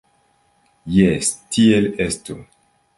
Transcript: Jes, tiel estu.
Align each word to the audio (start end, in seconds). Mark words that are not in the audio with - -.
Jes, 0.95 1.31
tiel 1.57 1.91
estu. 2.11 2.43